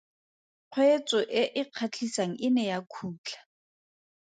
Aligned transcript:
Kgweetso 0.71 1.19
e 1.41 1.43
e 1.61 1.63
kgatlhisang 1.67 2.33
e 2.45 2.47
ne 2.51 2.63
ya 2.69 2.77
khutla. 2.93 3.39